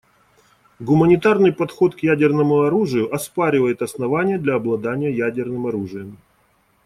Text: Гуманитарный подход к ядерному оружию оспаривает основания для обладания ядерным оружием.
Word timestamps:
Гуманитарный 0.79 1.53
подход 1.53 1.93
к 1.93 1.99
ядерному 1.99 2.61
оружию 2.63 3.13
оспаривает 3.13 3.83
основания 3.83 4.39
для 4.39 4.55
обладания 4.55 5.11
ядерным 5.11 5.67
оружием. 5.67 6.17